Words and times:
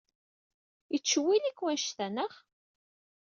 Yettcewwil-ik 0.93 1.59
wannect-a, 1.63 2.05
anaɣ? 2.09 2.33